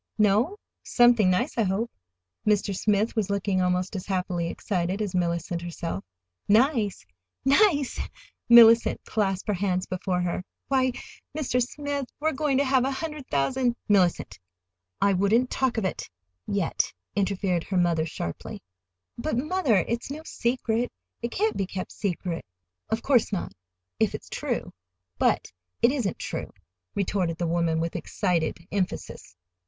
"No? 0.17 0.57
Something 0.81 1.29
nice, 1.29 1.59
I 1.59 1.61
hope." 1.61 1.91
Mr. 2.43 2.75
Smith 2.75 3.15
was 3.15 3.29
looking 3.29 3.61
almost 3.61 3.95
as 3.95 4.07
happily 4.07 4.47
excited 4.47 4.99
as 4.99 5.13
Mellicent 5.13 5.61
herself. 5.61 6.03
"Nice—NICE!" 6.47 7.99
Mellicent 8.49 8.97
clasped 9.05 9.47
her 9.47 9.53
hands 9.53 9.85
before 9.85 10.19
her. 10.21 10.43
"Why, 10.69 10.93
Mr. 11.37 11.61
Smith, 11.61 12.07
we 12.19 12.27
are 12.29 12.33
going 12.33 12.57
to 12.57 12.63
have 12.63 12.83
a 12.83 12.89
hundred 12.89 13.27
thousand—" 13.27 13.75
"Mellicent, 13.87 14.39
I 14.99 15.13
wouldn't 15.13 15.51
talk 15.51 15.77
of 15.77 15.85
it—yet," 15.85 16.93
interfered 17.15 17.65
her 17.65 17.77
mother 17.77 18.07
sharply. 18.07 18.63
"But, 19.19 19.37
mother, 19.37 19.85
it's 19.87 20.09
no 20.09 20.23
secret. 20.25 20.91
It 21.21 21.29
can't 21.29 21.55
be 21.55 21.67
kept 21.67 21.91
secret!" 21.91 22.43
"Of 22.89 23.03
course 23.03 23.31
not—if 23.31 24.15
it's 24.15 24.29
true. 24.29 24.73
But 25.19 25.51
it 25.83 25.91
isn't 25.91 26.17
true," 26.17 26.51
retorted 26.95 27.37
the 27.37 27.45
woman, 27.45 27.79
with 27.79 27.95
excited 27.95 28.65
emphasis. 28.71 29.35